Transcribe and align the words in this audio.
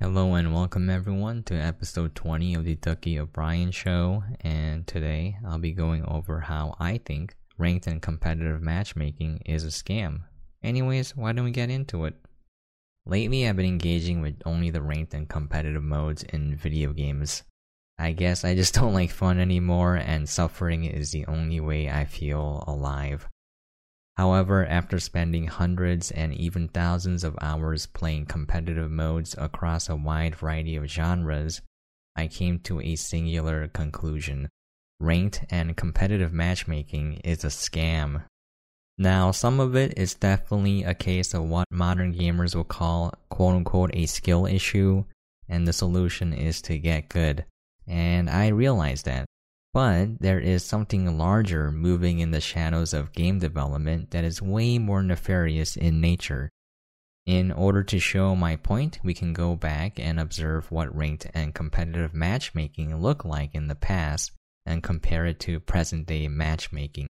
Hello 0.00 0.34
and 0.34 0.54
welcome 0.54 0.88
everyone 0.88 1.42
to 1.42 1.56
episode 1.56 2.14
20 2.14 2.54
of 2.54 2.64
the 2.64 2.76
Ducky 2.76 3.18
O'Brien 3.18 3.72
Show. 3.72 4.22
And 4.42 4.86
today 4.86 5.36
I'll 5.44 5.58
be 5.58 5.72
going 5.72 6.04
over 6.04 6.38
how 6.38 6.76
I 6.78 6.98
think 6.98 7.34
ranked 7.58 7.88
and 7.88 8.00
competitive 8.00 8.62
matchmaking 8.62 9.42
is 9.44 9.64
a 9.64 9.68
scam. 9.68 10.20
Anyways, 10.62 11.16
why 11.16 11.32
don't 11.32 11.46
we 11.46 11.50
get 11.50 11.68
into 11.68 12.04
it? 12.04 12.14
Lately, 13.06 13.48
I've 13.48 13.56
been 13.56 13.66
engaging 13.66 14.20
with 14.20 14.40
only 14.46 14.70
the 14.70 14.82
ranked 14.82 15.14
and 15.14 15.28
competitive 15.28 15.82
modes 15.82 16.22
in 16.22 16.54
video 16.54 16.92
games. 16.92 17.42
I 17.98 18.12
guess 18.12 18.44
I 18.44 18.54
just 18.54 18.74
don't 18.76 18.94
like 18.94 19.10
fun 19.10 19.40
anymore, 19.40 19.96
and 19.96 20.28
suffering 20.28 20.84
is 20.84 21.10
the 21.10 21.26
only 21.26 21.58
way 21.58 21.90
I 21.90 22.04
feel 22.04 22.62
alive. 22.68 23.28
However, 24.18 24.66
after 24.66 24.98
spending 24.98 25.46
hundreds 25.46 26.10
and 26.10 26.34
even 26.34 26.66
thousands 26.66 27.22
of 27.22 27.38
hours 27.40 27.86
playing 27.86 28.26
competitive 28.26 28.90
modes 28.90 29.36
across 29.38 29.88
a 29.88 29.94
wide 29.94 30.34
variety 30.34 30.74
of 30.74 30.86
genres, 30.86 31.62
I 32.16 32.26
came 32.26 32.58
to 32.60 32.80
a 32.80 32.96
singular 32.96 33.68
conclusion. 33.68 34.48
Ranked 34.98 35.44
and 35.50 35.76
competitive 35.76 36.32
matchmaking 36.32 37.20
is 37.22 37.44
a 37.44 37.46
scam. 37.46 38.24
Now, 38.98 39.30
some 39.30 39.60
of 39.60 39.76
it 39.76 39.96
is 39.96 40.14
definitely 40.14 40.82
a 40.82 40.94
case 40.94 41.32
of 41.32 41.44
what 41.44 41.66
modern 41.70 42.12
gamers 42.12 42.56
will 42.56 42.64
call 42.64 43.14
quote 43.28 43.54
unquote 43.54 43.92
a 43.94 44.06
skill 44.06 44.46
issue, 44.46 45.04
and 45.48 45.68
the 45.68 45.72
solution 45.72 46.32
is 46.32 46.60
to 46.62 46.76
get 46.80 47.08
good. 47.08 47.44
And 47.86 48.28
I 48.28 48.48
realize 48.48 49.04
that. 49.04 49.26
But 49.74 50.20
there 50.20 50.40
is 50.40 50.64
something 50.64 51.18
larger 51.18 51.70
moving 51.70 52.20
in 52.20 52.30
the 52.30 52.40
shadows 52.40 52.94
of 52.94 53.12
game 53.12 53.38
development 53.38 54.10
that 54.10 54.24
is 54.24 54.40
way 54.40 54.78
more 54.78 55.02
nefarious 55.02 55.76
in 55.76 56.00
nature. 56.00 56.50
In 57.26 57.52
order 57.52 57.82
to 57.84 57.98
show 57.98 58.34
my 58.34 58.56
point, 58.56 58.98
we 59.04 59.12
can 59.12 59.34
go 59.34 59.54
back 59.54 60.00
and 60.00 60.18
observe 60.18 60.70
what 60.70 60.96
ranked 60.96 61.26
and 61.34 61.54
competitive 61.54 62.14
matchmaking 62.14 62.96
looked 62.96 63.26
like 63.26 63.54
in 63.54 63.68
the 63.68 63.74
past 63.74 64.32
and 64.64 64.82
compare 64.82 65.26
it 65.26 65.38
to 65.40 65.60
present 65.60 66.06
day 66.06 66.26
matchmaking. 66.28 67.06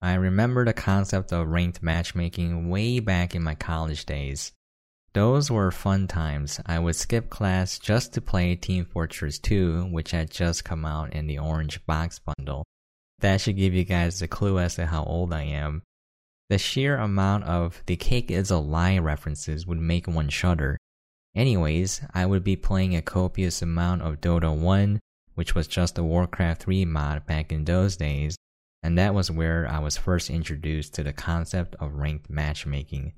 I 0.00 0.14
remember 0.14 0.64
the 0.64 0.72
concept 0.72 1.32
of 1.32 1.48
ranked 1.48 1.82
matchmaking 1.82 2.68
way 2.68 3.00
back 3.00 3.34
in 3.34 3.42
my 3.42 3.56
college 3.56 4.06
days. 4.06 4.52
Those 5.14 5.48
were 5.48 5.70
fun 5.70 6.08
times. 6.08 6.60
I 6.66 6.80
would 6.80 6.96
skip 6.96 7.30
class 7.30 7.78
just 7.78 8.12
to 8.14 8.20
play 8.20 8.56
Team 8.56 8.84
Fortress 8.84 9.38
2, 9.38 9.84
which 9.92 10.10
had 10.10 10.28
just 10.28 10.64
come 10.64 10.84
out 10.84 11.12
in 11.12 11.28
the 11.28 11.38
orange 11.38 11.86
box 11.86 12.18
bundle. 12.18 12.64
That 13.20 13.40
should 13.40 13.56
give 13.56 13.74
you 13.74 13.84
guys 13.84 14.20
a 14.22 14.28
clue 14.28 14.58
as 14.58 14.74
to 14.74 14.86
how 14.86 15.04
old 15.04 15.32
I 15.32 15.44
am. 15.44 15.82
The 16.50 16.58
sheer 16.58 16.96
amount 16.96 17.44
of 17.44 17.80
the 17.86 17.94
cake 17.94 18.32
is 18.32 18.50
a 18.50 18.58
lie 18.58 18.98
references 18.98 19.68
would 19.68 19.78
make 19.78 20.08
one 20.08 20.30
shudder. 20.30 20.78
Anyways, 21.36 22.02
I 22.12 22.26
would 22.26 22.42
be 22.42 22.56
playing 22.56 22.96
a 22.96 23.02
copious 23.02 23.62
amount 23.62 24.02
of 24.02 24.20
Dota 24.20 24.54
1, 24.54 24.98
which 25.36 25.54
was 25.54 25.68
just 25.68 25.96
a 25.96 26.02
Warcraft 26.02 26.64
3 26.64 26.84
mod 26.86 27.24
back 27.24 27.52
in 27.52 27.64
those 27.64 27.96
days, 27.96 28.36
and 28.82 28.98
that 28.98 29.14
was 29.14 29.30
where 29.30 29.66
I 29.68 29.78
was 29.78 29.96
first 29.96 30.28
introduced 30.28 30.92
to 30.94 31.04
the 31.04 31.12
concept 31.12 31.76
of 31.76 31.94
ranked 31.94 32.28
matchmaking. 32.28 33.14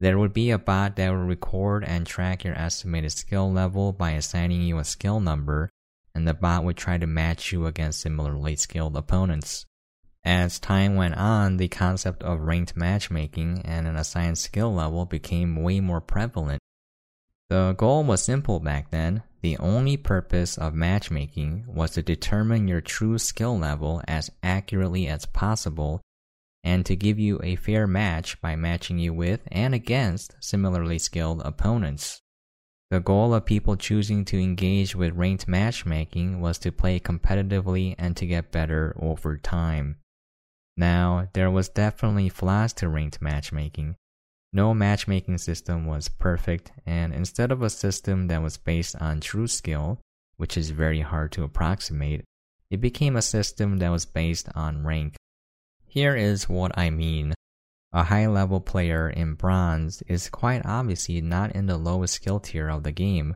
There 0.00 0.18
would 0.18 0.32
be 0.32 0.50
a 0.50 0.58
bot 0.58 0.96
that 0.96 1.10
would 1.10 1.28
record 1.28 1.84
and 1.84 2.06
track 2.06 2.42
your 2.42 2.54
estimated 2.54 3.12
skill 3.12 3.52
level 3.52 3.92
by 3.92 4.12
assigning 4.12 4.62
you 4.62 4.78
a 4.78 4.84
skill 4.84 5.20
number, 5.20 5.70
and 6.14 6.26
the 6.26 6.32
bot 6.32 6.64
would 6.64 6.78
try 6.78 6.96
to 6.96 7.06
match 7.06 7.52
you 7.52 7.66
against 7.66 8.00
similarly 8.00 8.56
skilled 8.56 8.96
opponents. 8.96 9.66
As 10.24 10.58
time 10.58 10.96
went 10.96 11.16
on, 11.16 11.58
the 11.58 11.68
concept 11.68 12.22
of 12.22 12.40
ranked 12.40 12.76
matchmaking 12.76 13.62
and 13.64 13.86
an 13.86 13.96
assigned 13.96 14.38
skill 14.38 14.72
level 14.72 15.04
became 15.04 15.62
way 15.62 15.80
more 15.80 16.00
prevalent. 16.00 16.60
The 17.50 17.74
goal 17.76 18.04
was 18.04 18.22
simple 18.22 18.60
back 18.60 18.90
then. 18.90 19.22
The 19.42 19.58
only 19.58 19.96
purpose 19.96 20.56
of 20.56 20.74
matchmaking 20.74 21.64
was 21.66 21.92
to 21.92 22.02
determine 22.02 22.68
your 22.68 22.80
true 22.80 23.18
skill 23.18 23.58
level 23.58 24.02
as 24.06 24.30
accurately 24.42 25.08
as 25.08 25.26
possible 25.26 26.00
and 26.62 26.84
to 26.86 26.96
give 26.96 27.18
you 27.18 27.40
a 27.42 27.56
fair 27.56 27.86
match 27.86 28.40
by 28.40 28.56
matching 28.56 28.98
you 28.98 29.12
with 29.12 29.40
and 29.50 29.74
against 29.74 30.34
similarly 30.40 30.98
skilled 30.98 31.42
opponents. 31.44 32.20
The 32.90 33.00
goal 33.00 33.32
of 33.32 33.44
people 33.44 33.76
choosing 33.76 34.24
to 34.26 34.38
engage 34.38 34.96
with 34.96 35.14
ranked 35.14 35.46
matchmaking 35.46 36.40
was 36.40 36.58
to 36.58 36.72
play 36.72 36.98
competitively 36.98 37.94
and 37.98 38.16
to 38.16 38.26
get 38.26 38.50
better 38.50 38.96
over 39.00 39.36
time. 39.36 39.98
Now, 40.76 41.28
there 41.34 41.50
was 41.50 41.68
definitely 41.68 42.28
flaws 42.28 42.72
to 42.74 42.88
ranked 42.88 43.22
matchmaking. 43.22 43.96
No 44.52 44.74
matchmaking 44.74 45.38
system 45.38 45.86
was 45.86 46.08
perfect, 46.08 46.72
and 46.84 47.14
instead 47.14 47.52
of 47.52 47.62
a 47.62 47.70
system 47.70 48.26
that 48.26 48.42
was 48.42 48.56
based 48.56 48.96
on 48.96 49.20
true 49.20 49.46
skill, 49.46 50.00
which 50.36 50.56
is 50.56 50.70
very 50.70 51.02
hard 51.02 51.30
to 51.32 51.44
approximate, 51.44 52.24
it 52.70 52.80
became 52.80 53.14
a 53.14 53.22
system 53.22 53.78
that 53.78 53.90
was 53.90 54.06
based 54.06 54.48
on 54.56 54.84
rank. 54.84 55.14
Here 55.90 56.14
is 56.14 56.48
what 56.48 56.78
I 56.78 56.88
mean. 56.90 57.34
A 57.92 58.04
high 58.04 58.28
level 58.28 58.60
player 58.60 59.10
in 59.10 59.34
bronze 59.34 60.04
is 60.06 60.30
quite 60.30 60.64
obviously 60.64 61.20
not 61.20 61.50
in 61.50 61.66
the 61.66 61.76
lowest 61.76 62.14
skill 62.14 62.38
tier 62.38 62.68
of 62.68 62.84
the 62.84 62.92
game, 62.92 63.34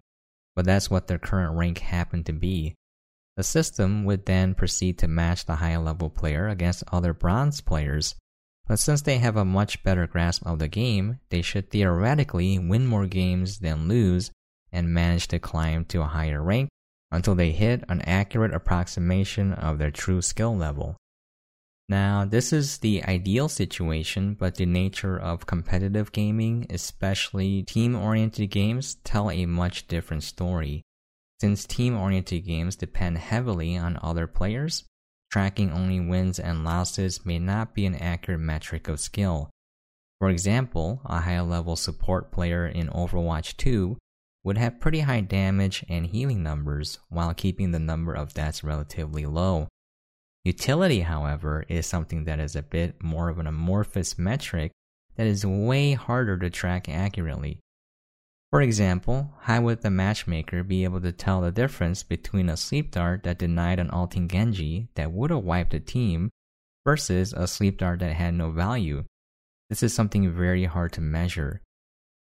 but 0.55 0.65
that's 0.65 0.89
what 0.89 1.09
their 1.09 1.19
current 1.19 1.57
rank 1.57 1.79
happened 1.81 2.27
to 2.27 2.33
be. 2.33 2.77
The 3.37 3.43
system 3.43 4.05
would 4.05 4.27
then 4.27 4.55
proceed 4.55 4.99
to 4.99 5.09
match 5.09 5.47
the 5.47 5.57
high 5.57 5.77
level 5.79 6.09
player 6.09 6.47
against 6.47 6.85
other 6.93 7.13
bronze 7.13 7.61
players, 7.61 8.15
but 8.69 8.79
since 8.79 9.03
they 9.03 9.19
have 9.19 9.37
a 9.37 9.45
much 9.45 9.83
better 9.83 10.07
grasp 10.07 10.47
of 10.47 10.61
the 10.61 10.69
game, 10.69 11.19
they 11.31 11.43
should 11.43 11.73
theoretically 11.73 12.61
win 12.61 12.87
more 12.87 13.09
games 13.09 13.59
than 13.59 13.89
lose 13.89 14.31
and 14.71 14.95
manage 14.95 15.27
to 15.27 15.41
climb 15.41 15.87
to 15.87 16.03
a 16.03 16.07
higher 16.07 16.41
rank 16.41 16.69
until 17.11 17.35
they 17.35 17.51
hit 17.51 17.83
an 17.89 18.01
accurate 18.03 18.55
approximation 18.55 19.53
of 19.55 19.79
their 19.79 19.91
true 19.91 20.23
skill 20.23 20.57
level. 20.57 20.97
Now, 21.89 22.25
this 22.25 22.53
is 22.53 22.79
the 22.79 23.05
ideal 23.05 23.49
situation, 23.49 24.35
but 24.35 24.55
the 24.55 24.65
nature 24.65 25.19
of 25.19 25.47
competitive 25.47 26.13
gaming, 26.13 26.67
especially 26.71 27.63
team 27.63 27.95
oriented 27.95 28.51
games, 28.51 28.97
tell 29.05 29.31
a 29.31 29.45
much 29.45 29.87
different 29.87 30.23
story. 30.23 30.83
Since 31.41 31.67
team 31.67 31.95
oriented 31.95 32.47
games 32.47 32.77
depend 32.77 33.19
heavily 33.19 33.77
on 33.77 33.99
other 34.03 34.27
players, 34.27 34.85
tracking 35.31 35.73
only 35.73 36.01
wins 36.01 36.39
and 36.39 36.65
losses 36.65 37.27
may 37.27 37.39
not 37.39 37.75
be 37.75 37.85
an 37.85 37.97
accurate 37.97 38.41
metric 38.41 38.89
of 38.89 38.99
skill. 38.99 39.51
For 40.21 40.31
example, 40.31 41.03
a 41.05 41.21
high 41.21 41.43
level 41.43 41.77
support 41.77 42.33
player 42.33 42.67
in 42.67 42.89
Overwatch 42.89 43.59
2 43.59 43.99
would 44.43 44.57
have 44.57 44.81
pretty 44.81 45.01
high 45.01 45.21
damage 45.21 45.85
and 45.89 46.07
healing 46.07 46.43
numbers 46.43 46.99
while 47.11 47.35
keeping 47.35 47.73
the 47.73 47.79
number 47.79 48.15
of 48.15 48.33
deaths 48.33 48.65
relatively 48.65 49.27
low. 49.27 49.69
Utility, 50.45 51.01
however, 51.01 51.65
is 51.69 51.87
something 51.87 52.25
that 52.25 52.39
is 52.39 52.55
a 52.55 52.63
bit 52.63 53.03
more 53.03 53.31
of 53.31 53.39
an 53.39 53.47
amorphous 53.47 54.19
metric 54.19 54.73
that 55.17 55.27
is 55.27 55.47
way 55.47 55.93
harder 55.93 56.37
to 56.39 56.51
track 56.51 56.89
accurately. 56.89 57.59
For 58.51 58.61
example, 58.61 59.33
how 59.41 59.63
would 59.63 59.81
the 59.81 59.91
matchmaker 59.91 60.63
be 60.63 60.85
able 60.85 61.01
to 61.01 61.13
tell 61.13 61.41
the 61.41 61.51
difference 61.51 62.03
between 62.03 62.49
a 62.49 62.57
sleep 62.57 62.91
dart 62.91 63.23
that 63.25 63.39
denied 63.39 63.79
an 63.79 63.91
ulting 63.93 64.29
Genji 64.29 64.89
that 64.95 65.13
would 65.13 65.31
have 65.31 65.43
wiped 65.43 65.75
a 65.75 65.81
team 65.81 66.31
versus 66.85 67.33
a 67.33 67.49
sleep 67.49 67.79
dart 67.79 68.01
that 68.01 68.13
had 68.13 68.35
no 68.35 68.51
value? 68.51 69.05
This 69.71 69.83
is 69.83 69.95
something 69.95 70.31
very 70.31 70.67
hard 70.67 70.93
to 70.93 71.01
measure. 71.01 71.63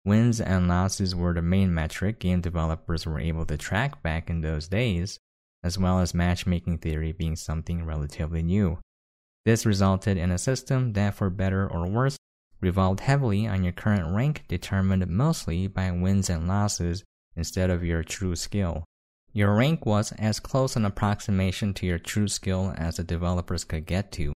Wins 0.04 0.40
and 0.40 0.66
losses 0.66 1.14
were 1.14 1.32
the 1.32 1.42
main 1.42 1.72
metric 1.72 2.18
game 2.18 2.40
developers 2.40 3.06
were 3.06 3.20
able 3.20 3.46
to 3.46 3.56
track 3.56 4.02
back 4.02 4.28
in 4.28 4.40
those 4.40 4.66
days, 4.66 5.18
as 5.62 5.78
well 5.78 6.00
as 6.00 6.14
matchmaking 6.14 6.78
theory 6.78 7.12
being 7.12 7.36
something 7.36 7.84
relatively 7.84 8.42
new. 8.42 8.78
This 9.44 9.66
resulted 9.66 10.16
in 10.16 10.30
a 10.30 10.38
system 10.38 10.92
that, 10.92 11.14
for 11.14 11.30
better 11.30 11.68
or 11.68 11.88
worse, 11.88 12.16
revolved 12.60 13.00
heavily 13.00 13.46
on 13.46 13.62
your 13.64 13.72
current 13.72 14.14
rank 14.14 14.44
determined 14.48 15.06
mostly 15.08 15.66
by 15.66 15.90
wins 15.90 16.28
and 16.28 16.46
losses 16.46 17.04
instead 17.36 17.70
of 17.70 17.84
your 17.84 18.02
true 18.02 18.36
skill. 18.36 18.84
Your 19.32 19.54
rank 19.54 19.86
was 19.86 20.12
as 20.12 20.40
close 20.40 20.76
an 20.76 20.84
approximation 20.84 21.72
to 21.74 21.86
your 21.86 21.98
true 21.98 22.28
skill 22.28 22.74
as 22.76 22.96
the 22.96 23.04
developers 23.04 23.64
could 23.64 23.86
get 23.86 24.10
to. 24.12 24.32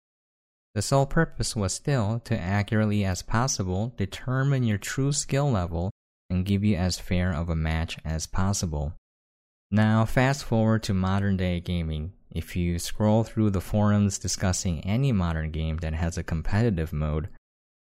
The 0.75 0.83
sole 0.83 1.07
purpose 1.07 1.55
was 1.55 1.73
still 1.73 2.21
to 2.25 2.39
accurately 2.39 3.05
as 3.05 3.23
possible 3.23 3.93
determine 3.97 4.65
your 4.65 4.79
true 4.79 5.13
skill 5.13 5.51
level 5.51 5.91
and 6.31 6.47
give 6.47 6.65
you 6.65 6.77
as 6.77 6.99
fair 6.99 7.33
of 7.33 7.49
a 7.49 7.57
match 7.57 7.99
as 8.05 8.27
possible. 8.27 8.95
Now, 9.71 10.05
fast 10.05 10.45
forward 10.45 10.83
to 10.85 10.95
modern 10.95 11.37
day 11.37 11.61
gaming. 11.61 12.13
If 12.31 12.57
you 12.57 12.79
scroll 12.79 13.25
through 13.25 13.51
the 13.51 13.61
forums 13.61 14.19
discussing 14.19 14.85
any 14.85 15.13
modern 15.13 15.51
game 15.51 15.79
that 15.79 15.95
has 15.95 16.19
a 16.19 16.23
competitive 16.23 16.93
mode, 16.93 17.29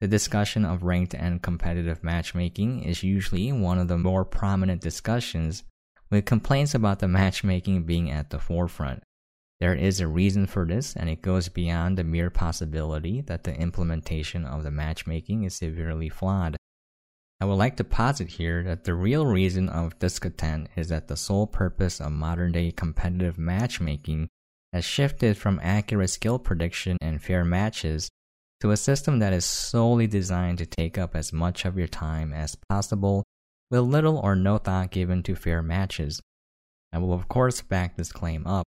the 0.00 0.08
discussion 0.08 0.64
of 0.64 0.82
ranked 0.82 1.14
and 1.14 1.42
competitive 1.42 2.02
matchmaking 2.02 2.82
is 2.82 3.02
usually 3.02 3.52
one 3.52 3.78
of 3.78 3.88
the 3.88 3.96
more 3.96 4.24
prominent 4.24 4.80
discussions, 4.80 5.64
with 6.10 6.24
complaints 6.24 6.74
about 6.74 6.98
the 6.98 7.08
matchmaking 7.08 7.84
being 7.84 8.10
at 8.10 8.30
the 8.30 8.38
forefront. 8.38 9.02
There 9.60 9.74
is 9.74 10.00
a 10.00 10.08
reason 10.08 10.46
for 10.46 10.66
this, 10.66 10.96
and 10.96 11.08
it 11.08 11.22
goes 11.22 11.48
beyond 11.48 11.96
the 11.96 12.04
mere 12.04 12.30
possibility 12.30 13.20
that 13.22 13.44
the 13.44 13.54
implementation 13.54 14.44
of 14.44 14.64
the 14.64 14.72
matchmaking 14.72 15.44
is 15.44 15.54
severely 15.54 16.08
flawed. 16.08 16.56
I 17.42 17.44
would 17.44 17.54
like 17.54 17.74
to 17.78 17.84
posit 17.84 18.28
here 18.28 18.62
that 18.62 18.84
the 18.84 18.94
real 18.94 19.26
reason 19.26 19.68
of 19.68 19.98
discontent 19.98 20.68
is 20.76 20.90
that 20.90 21.08
the 21.08 21.16
sole 21.16 21.48
purpose 21.48 22.00
of 22.00 22.12
modern 22.12 22.52
day 22.52 22.70
competitive 22.70 23.36
matchmaking 23.36 24.28
has 24.72 24.84
shifted 24.84 25.36
from 25.36 25.58
accurate 25.60 26.10
skill 26.10 26.38
prediction 26.38 26.98
and 27.00 27.20
fair 27.20 27.44
matches 27.44 28.08
to 28.60 28.70
a 28.70 28.76
system 28.76 29.18
that 29.18 29.32
is 29.32 29.44
solely 29.44 30.06
designed 30.06 30.58
to 30.58 30.66
take 30.66 30.96
up 30.96 31.16
as 31.16 31.32
much 31.32 31.64
of 31.64 31.76
your 31.76 31.88
time 31.88 32.32
as 32.32 32.56
possible 32.68 33.24
with 33.72 33.80
little 33.80 34.18
or 34.18 34.36
no 34.36 34.56
thought 34.58 34.92
given 34.92 35.20
to 35.24 35.34
fair 35.34 35.64
matches. 35.64 36.20
I 36.92 36.98
will, 36.98 37.12
of 37.12 37.26
course, 37.26 37.60
back 37.60 37.96
this 37.96 38.12
claim 38.12 38.46
up. 38.46 38.62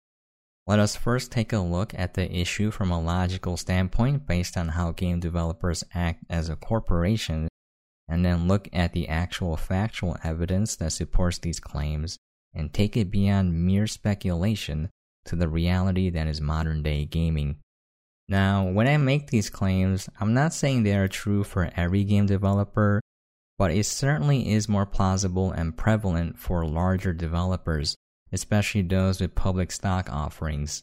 Let 0.67 0.81
us 0.81 0.97
first 0.97 1.31
take 1.31 1.53
a 1.53 1.61
look 1.61 1.95
at 1.95 2.15
the 2.15 2.29
issue 2.29 2.73
from 2.73 2.91
a 2.91 3.01
logical 3.01 3.57
standpoint 3.57 4.27
based 4.27 4.57
on 4.57 4.71
how 4.71 4.91
game 4.91 5.21
developers 5.21 5.85
act 5.95 6.25
as 6.29 6.49
a 6.49 6.57
corporation 6.57 7.47
and 8.09 8.25
then 8.25 8.49
look 8.49 8.69
at 8.73 8.93
the 8.93 9.09
actual 9.09 9.57
factual 9.57 10.17
evidence 10.23 10.77
that 10.77 10.93
supports 10.93 11.39
these 11.39 11.61
claims 11.61 12.19
and 12.55 12.73
take 12.73 12.97
it 12.97 13.11
beyond 13.11 13.65
mere 13.67 13.87
speculation 13.87 14.91
to 15.25 15.37
the 15.37 15.49
reality 15.49 16.11
that 16.11 16.27
is 16.27 16.41
modern 16.41 16.83
day 16.83 17.05
gaming. 17.05 17.57
Now, 18.29 18.65
when 18.67 18.87
I 18.87 18.97
make 18.97 19.29
these 19.29 19.51
claims, 19.51 20.09
I'm 20.21 20.33
not 20.33 20.55
saying 20.55 20.83
they 20.83 20.97
are 20.97 21.09
true 21.09 21.45
for 21.45 21.71
every 21.77 22.05
game 22.05 22.27
developer, 22.27 23.01
but 23.59 23.71
it 23.71 23.85
certainly 23.85 24.53
is 24.53 24.69
more 24.69 24.87
plausible 24.87 25.53
and 25.53 25.77
prevalent 25.77 26.39
for 26.39 26.65
larger 26.65 27.13
developers, 27.13 27.97
especially 28.33 28.83
those 28.83 29.21
with 29.21 29.35
public 29.35 29.71
stock 29.73 30.11
offerings. 30.11 30.83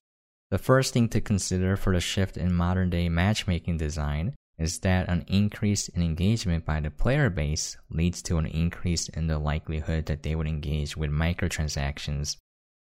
The 0.51 0.57
first 0.57 0.93
thing 0.93 1.07
to 1.09 1.21
consider 1.21 1.77
for 1.77 1.93
the 1.93 2.01
shift 2.01 2.37
in 2.37 2.53
modern 2.53 2.89
day 2.89 3.09
matchmaking 3.09 3.77
design 3.77 4.35
is 4.61 4.79
that 4.79 5.09
an 5.09 5.25
increase 5.27 5.89
in 5.89 6.03
engagement 6.03 6.63
by 6.65 6.79
the 6.79 6.91
player 6.91 7.31
base 7.31 7.77
leads 7.89 8.21
to 8.21 8.37
an 8.37 8.45
increase 8.45 9.09
in 9.09 9.25
the 9.25 9.39
likelihood 9.39 10.05
that 10.05 10.21
they 10.21 10.35
would 10.35 10.47
engage 10.47 10.95
with 10.95 11.09
microtransactions. 11.09 12.37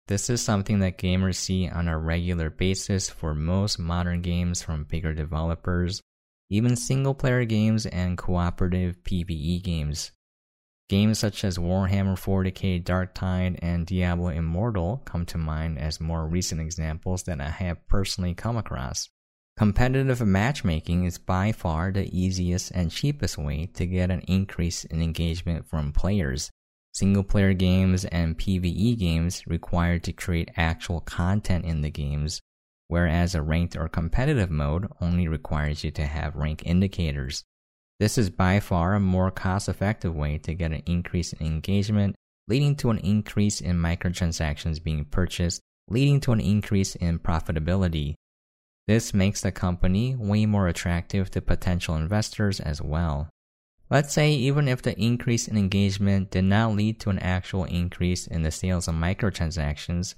This 0.08 0.28
is 0.28 0.42
something 0.42 0.80
that 0.80 0.98
gamers 0.98 1.36
see 1.36 1.68
on 1.68 1.86
a 1.86 1.96
regular 1.96 2.50
basis 2.50 3.08
for 3.08 3.36
most 3.36 3.78
modern 3.78 4.20
games 4.20 4.60
from 4.60 4.82
bigger 4.82 5.14
developers, 5.14 6.02
even 6.48 6.74
single 6.74 7.14
player 7.14 7.44
games 7.44 7.86
and 7.86 8.18
cooperative 8.18 9.04
PvE 9.04 9.62
games. 9.62 10.10
Games 10.88 11.20
such 11.20 11.44
as 11.44 11.56
Warhammer 11.56 12.18
40k 12.18 12.82
Darktide 12.82 13.60
and 13.62 13.86
Diablo 13.86 14.30
Immortal 14.30 15.02
come 15.04 15.24
to 15.26 15.38
mind 15.38 15.78
as 15.78 16.00
more 16.00 16.26
recent 16.26 16.60
examples 16.60 17.22
that 17.22 17.40
I 17.40 17.48
have 17.48 17.86
personally 17.86 18.34
come 18.34 18.56
across. 18.56 19.08
Competitive 19.60 20.22
matchmaking 20.22 21.04
is 21.04 21.18
by 21.18 21.52
far 21.52 21.92
the 21.92 22.08
easiest 22.18 22.70
and 22.70 22.90
cheapest 22.90 23.36
way 23.36 23.66
to 23.74 23.84
get 23.84 24.10
an 24.10 24.20
increase 24.20 24.86
in 24.86 25.02
engagement 25.02 25.68
from 25.68 25.92
players. 25.92 26.50
Single 26.94 27.24
player 27.24 27.52
games 27.52 28.06
and 28.06 28.38
PvE 28.38 28.98
games 28.98 29.46
require 29.46 29.98
to 29.98 30.14
create 30.14 30.50
actual 30.56 31.02
content 31.02 31.66
in 31.66 31.82
the 31.82 31.90
games, 31.90 32.40
whereas 32.88 33.34
a 33.34 33.42
ranked 33.42 33.76
or 33.76 33.86
competitive 33.86 34.50
mode 34.50 34.86
only 34.98 35.28
requires 35.28 35.84
you 35.84 35.90
to 35.90 36.06
have 36.06 36.36
rank 36.36 36.62
indicators. 36.64 37.44
This 37.98 38.16
is 38.16 38.30
by 38.30 38.60
far 38.60 38.94
a 38.94 38.98
more 38.98 39.30
cost 39.30 39.68
effective 39.68 40.16
way 40.16 40.38
to 40.38 40.54
get 40.54 40.72
an 40.72 40.84
increase 40.86 41.34
in 41.34 41.46
engagement, 41.46 42.16
leading 42.48 42.76
to 42.76 42.88
an 42.88 42.98
increase 43.00 43.60
in 43.60 43.76
microtransactions 43.76 44.82
being 44.82 45.04
purchased, 45.04 45.60
leading 45.86 46.18
to 46.20 46.32
an 46.32 46.40
increase 46.40 46.94
in 46.94 47.18
profitability. 47.18 48.14
This 48.90 49.14
makes 49.14 49.40
the 49.40 49.52
company 49.52 50.16
way 50.16 50.46
more 50.46 50.66
attractive 50.66 51.30
to 51.30 51.40
potential 51.40 51.94
investors 51.94 52.58
as 52.58 52.82
well. 52.82 53.30
Let's 53.88 54.12
say 54.12 54.32
even 54.32 54.66
if 54.66 54.82
the 54.82 55.00
increase 55.00 55.46
in 55.46 55.56
engagement 55.56 56.32
did 56.32 56.42
not 56.42 56.72
lead 56.72 56.98
to 56.98 57.10
an 57.10 57.20
actual 57.20 57.66
increase 57.66 58.26
in 58.26 58.42
the 58.42 58.50
sales 58.50 58.88
of 58.88 58.96
microtransactions, 58.96 60.16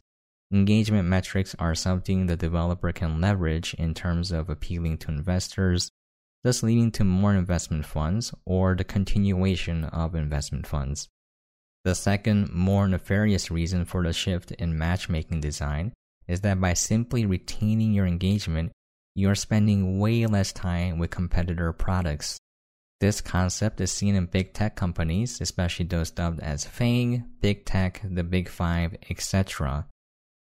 engagement 0.51 1.07
metrics 1.07 1.55
are 1.59 1.75
something 1.75 2.25
the 2.25 2.35
developer 2.35 2.93
can 2.93 3.21
leverage 3.21 3.75
in 3.75 3.93
terms 3.93 4.33
of 4.33 4.49
appealing 4.49 4.97
to 4.97 5.11
investors, 5.11 5.91
thus 6.43 6.63
leading 6.63 6.91
to 6.93 7.05
more 7.05 7.35
investment 7.35 7.85
funds 7.85 8.33
or 8.47 8.75
the 8.75 8.85
continuation 8.85 9.85
of 9.85 10.15
investment 10.15 10.67
funds. 10.67 11.11
The 11.85 11.95
second, 11.95 12.51
more 12.51 12.89
nefarious 12.89 13.51
reason 13.51 13.85
for 13.85 14.03
the 14.03 14.15
shift 14.15 14.51
in 14.53 14.79
matchmaking 14.79 15.43
design 15.43 15.93
is 16.33 16.41
that 16.41 16.59
by 16.59 16.73
simply 16.73 17.27
retaining 17.27 17.93
your 17.93 18.07
engagement, 18.07 18.73
you 19.15 19.29
are 19.29 19.35
spending 19.35 19.99
way 19.99 20.25
less 20.25 20.51
time 20.51 20.99
with 20.99 21.11
competitor 21.11 21.75
products. 21.75 22.39
This 23.01 23.21
concept 23.21 23.83
is 23.83 23.93
seen 23.93 24.15
in 24.15 24.25
big 24.25 24.55
tech 24.55 24.75
companies, 24.75 25.43
especially 25.43 25.85
those 25.85 26.11
dubbed 26.11 26.41
as 26.41 26.65
FANG, 26.65 27.25
Big 27.43 27.67
Tech, 27.67 28.01
the 28.03 28.25
Big 28.25 28.49
Five, 28.49 28.97
etc. 29.11 29.87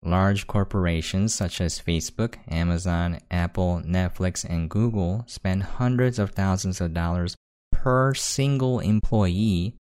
Large 0.03 0.47
corporations 0.47 1.33
such 1.33 1.61
as 1.61 1.79
Facebook, 1.79 2.35
Amazon, 2.51 3.19
Apple, 3.31 3.81
Netflix, 3.85 4.43
and 4.43 4.69
Google 4.69 5.23
spend 5.27 5.63
hundreds 5.63 6.19
of 6.19 6.31
thousands 6.31 6.81
of 6.81 6.93
dollars 6.93 7.37
per 7.71 8.13
single 8.13 8.81
employee, 8.81 9.75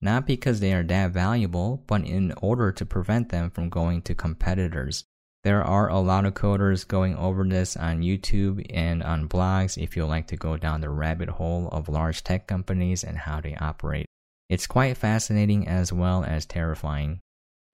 not 0.00 0.24
because 0.24 0.60
they 0.60 0.72
are 0.72 0.84
that 0.84 1.10
valuable, 1.10 1.82
but 1.88 2.04
in 2.04 2.32
order 2.40 2.70
to 2.70 2.86
prevent 2.86 3.30
them 3.30 3.50
from 3.50 3.68
going 3.68 4.02
to 4.02 4.14
competitors. 4.14 5.04
There 5.44 5.64
are 5.64 5.88
a 5.88 5.98
lot 5.98 6.24
of 6.24 6.34
coders 6.34 6.86
going 6.86 7.16
over 7.16 7.42
this 7.44 7.76
on 7.76 8.02
YouTube 8.02 8.64
and 8.70 9.02
on 9.02 9.28
blogs 9.28 9.76
if 9.76 9.96
you 9.96 10.06
like 10.06 10.28
to 10.28 10.36
go 10.36 10.56
down 10.56 10.80
the 10.80 10.90
rabbit 10.90 11.28
hole 11.28 11.68
of 11.72 11.88
large 11.88 12.22
tech 12.22 12.46
companies 12.46 13.02
and 13.02 13.18
how 13.18 13.40
they 13.40 13.56
operate. 13.56 14.06
It's 14.48 14.68
quite 14.68 14.96
fascinating 14.96 15.66
as 15.66 15.92
well 15.92 16.22
as 16.22 16.46
terrifying. 16.46 17.18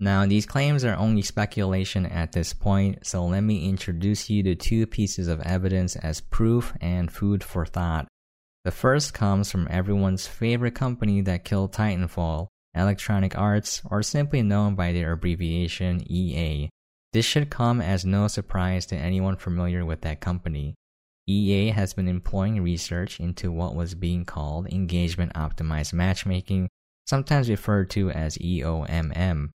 Now, 0.00 0.24
these 0.24 0.46
claims 0.46 0.84
are 0.84 0.96
only 0.96 1.22
speculation 1.22 2.06
at 2.06 2.32
this 2.32 2.54
point, 2.54 3.04
so 3.04 3.26
let 3.26 3.42
me 3.42 3.68
introduce 3.68 4.30
you 4.30 4.42
to 4.44 4.54
two 4.54 4.86
pieces 4.86 5.28
of 5.28 5.40
evidence 5.40 5.96
as 5.96 6.20
proof 6.20 6.72
and 6.80 7.12
food 7.12 7.42
for 7.44 7.66
thought. 7.66 8.06
The 8.64 8.70
first 8.70 9.12
comes 9.12 9.50
from 9.50 9.66
everyone's 9.70 10.26
favorite 10.26 10.74
company 10.74 11.20
that 11.22 11.44
killed 11.44 11.72
Titanfall, 11.72 12.46
Electronic 12.74 13.36
Arts, 13.36 13.82
or 13.90 14.02
simply 14.02 14.42
known 14.42 14.74
by 14.74 14.92
their 14.92 15.12
abbreviation 15.12 16.00
EA. 16.10 16.70
This 17.12 17.24
should 17.24 17.50
come 17.50 17.80
as 17.80 18.04
no 18.04 18.28
surprise 18.28 18.86
to 18.86 18.96
anyone 18.96 19.36
familiar 19.36 19.84
with 19.84 20.02
that 20.02 20.20
company. 20.20 20.74
EA 21.26 21.70
has 21.70 21.94
been 21.94 22.08
employing 22.08 22.62
research 22.62 23.20
into 23.20 23.52
what 23.52 23.74
was 23.74 23.94
being 23.94 24.24
called 24.24 24.66
engagement 24.72 25.32
optimized 25.34 25.92
matchmaking, 25.92 26.68
sometimes 27.06 27.50
referred 27.50 27.90
to 27.90 28.10
as 28.10 28.38
EOMM. 28.38 29.50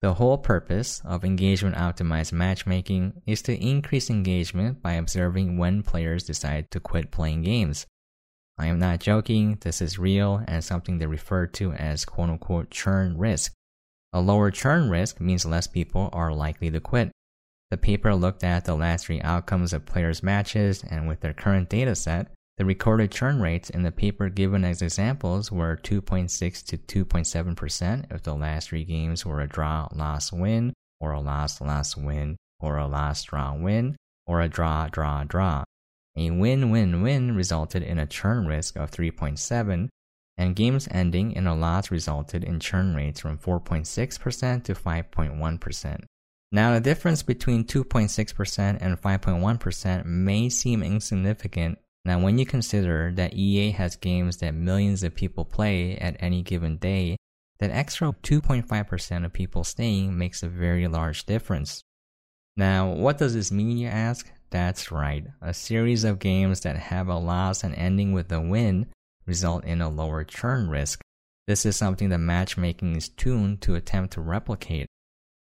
The 0.00 0.14
whole 0.14 0.38
purpose 0.38 1.02
of 1.04 1.24
engagement 1.24 1.76
optimized 1.76 2.32
matchmaking 2.32 3.22
is 3.26 3.42
to 3.42 3.58
increase 3.58 4.10
engagement 4.10 4.80
by 4.80 4.92
observing 4.92 5.58
when 5.58 5.82
players 5.82 6.24
decide 6.24 6.70
to 6.70 6.80
quit 6.80 7.10
playing 7.10 7.42
games. 7.42 7.86
I 8.56 8.66
am 8.66 8.78
not 8.78 9.00
joking, 9.00 9.58
this 9.60 9.82
is 9.82 9.98
real 9.98 10.42
and 10.46 10.62
something 10.62 10.98
they 10.98 11.06
refer 11.06 11.46
to 11.46 11.72
as 11.72 12.04
quote 12.04 12.30
unquote 12.30 12.70
churn 12.70 13.18
risk. 13.18 13.52
A 14.12 14.20
lower 14.20 14.50
churn 14.50 14.88
risk 14.88 15.20
means 15.20 15.44
less 15.44 15.66
people 15.66 16.08
are 16.12 16.32
likely 16.32 16.70
to 16.70 16.80
quit. 16.80 17.10
The 17.70 17.76
paper 17.76 18.14
looked 18.14 18.42
at 18.42 18.64
the 18.64 18.74
last 18.74 19.06
three 19.06 19.20
outcomes 19.20 19.72
of 19.72 19.84
players' 19.84 20.22
matches, 20.22 20.82
and 20.82 21.06
with 21.06 21.20
their 21.20 21.34
current 21.34 21.68
data 21.68 21.94
set, 21.94 22.32
the 22.56 22.64
recorded 22.64 23.12
churn 23.12 23.40
rates 23.40 23.68
in 23.70 23.82
the 23.82 23.92
paper 23.92 24.28
given 24.30 24.64
as 24.64 24.82
examples 24.82 25.52
were 25.52 25.76
2.6 25.76 26.64
to 26.66 27.04
2.7% 27.04 28.12
if 28.12 28.22
the 28.22 28.34
last 28.34 28.70
three 28.70 28.84
games 28.84 29.26
were 29.26 29.40
a 29.40 29.46
draw, 29.46 29.88
loss, 29.94 30.32
win, 30.32 30.72
or 30.98 31.12
a 31.12 31.20
loss, 31.20 31.60
loss, 31.60 31.96
win, 31.96 32.36
or 32.58 32.78
a 32.78 32.86
loss, 32.86 33.22
draw, 33.22 33.54
win, 33.54 33.96
or 34.26 34.40
a 34.40 34.48
draw, 34.48 34.88
draw, 34.88 35.22
draw. 35.22 35.62
A 36.16 36.30
win 36.30 36.70
win 36.70 37.02
win 37.02 37.36
resulted 37.36 37.82
in 37.82 37.98
a 37.98 38.06
churn 38.06 38.46
risk 38.46 38.74
of 38.74 38.90
3.7, 38.90 39.88
and 40.38 40.56
games 40.56 40.88
ending 40.90 41.32
in 41.32 41.46
a 41.46 41.54
loss 41.54 41.90
resulted 41.90 42.44
in 42.44 42.60
churn 42.60 42.94
rates 42.94 43.20
from 43.20 43.36
4.6% 43.36 44.64
to 44.64 44.74
5.1%. 44.74 46.04
Now, 46.50 46.72
the 46.72 46.80
difference 46.80 47.22
between 47.22 47.64
2.6% 47.64 48.78
and 48.80 49.02
5.1% 49.02 50.04
may 50.06 50.48
seem 50.48 50.82
insignificant. 50.82 51.78
Now, 52.04 52.20
when 52.20 52.38
you 52.38 52.46
consider 52.46 53.12
that 53.16 53.34
EA 53.34 53.72
has 53.72 53.96
games 53.96 54.38
that 54.38 54.54
millions 54.54 55.02
of 55.02 55.14
people 55.14 55.44
play 55.44 55.96
at 55.98 56.16
any 56.20 56.42
given 56.42 56.78
day, 56.78 57.18
that 57.58 57.70
extra 57.70 58.14
2.5% 58.22 59.24
of 59.24 59.32
people 59.32 59.64
staying 59.64 60.16
makes 60.16 60.42
a 60.42 60.48
very 60.48 60.86
large 60.86 61.26
difference. 61.26 61.82
Now, 62.56 62.92
what 62.92 63.18
does 63.18 63.34
this 63.34 63.52
mean, 63.52 63.76
you 63.76 63.88
ask? 63.88 64.30
That's 64.50 64.90
right. 64.90 65.26
A 65.42 65.52
series 65.52 66.04
of 66.04 66.18
games 66.18 66.60
that 66.60 66.76
have 66.76 67.08
a 67.08 67.18
loss 67.18 67.62
and 67.62 67.74
ending 67.74 68.12
with 68.12 68.32
a 68.32 68.40
win 68.40 68.86
result 69.28 69.64
in 69.64 69.80
a 69.80 69.88
lower 69.88 70.24
churn 70.24 70.68
risk. 70.68 71.00
This 71.46 71.64
is 71.64 71.76
something 71.76 72.08
that 72.08 72.18
matchmaking 72.18 72.96
is 72.96 73.08
tuned 73.08 73.60
to 73.62 73.74
attempt 73.74 74.14
to 74.14 74.20
replicate. 74.20 74.86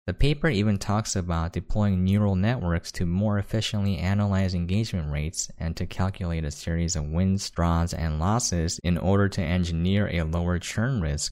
The 0.07 0.13
paper 0.13 0.49
even 0.49 0.77
talks 0.77 1.15
about 1.15 1.53
deploying 1.53 2.03
neural 2.03 2.35
networks 2.35 2.91
to 2.91 3.07
more 3.07 3.39
efficiently 3.39 3.97
analyze 3.97 4.53
engagement 4.53 5.11
rates 5.11 5.49
and 5.57 5.75
to 5.77 5.87
calculate 5.87 6.43
a 6.43 6.51
series 6.51 6.95
of 6.95 7.09
wins, 7.09 7.49
draws, 7.49 7.91
and 7.91 8.19
losses 8.19 8.79
in 8.83 8.99
order 8.99 9.27
to 9.29 9.41
engineer 9.41 10.07
a 10.09 10.21
lower 10.21 10.59
churn 10.59 11.01
risk. 11.01 11.31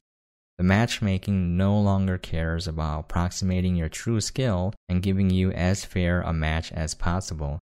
The 0.58 0.64
matchmaking 0.64 1.56
no 1.56 1.78
longer 1.80 2.18
cares 2.18 2.66
about 2.66 3.00
approximating 3.00 3.76
your 3.76 3.88
true 3.88 4.20
skill 4.20 4.72
and 4.88 5.02
giving 5.02 5.30
you 5.30 5.52
as 5.52 5.84
fair 5.84 6.22
a 6.22 6.32
match 6.32 6.72
as 6.72 6.94
possible. 6.94 7.60